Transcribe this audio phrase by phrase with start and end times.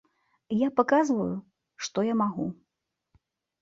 [0.61, 1.29] Я паказваю,
[1.89, 2.53] што я магу.